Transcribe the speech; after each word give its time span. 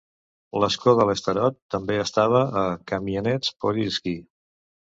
L'escó 0.63 0.93
del 0.99 1.11
starost 1.19 1.59
també 1.75 1.99
estava 2.05 2.41
a 2.63 2.67
Kàmianets-Podilski. 2.93 4.19